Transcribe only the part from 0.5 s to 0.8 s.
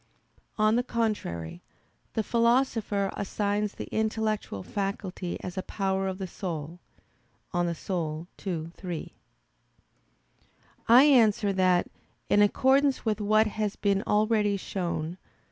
On